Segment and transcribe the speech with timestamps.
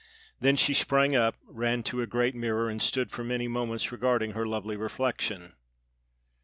[0.39, 4.31] Then she sprang up, ran to a great mirror, and stood for many moments regarding
[4.31, 5.53] her lovely reflection.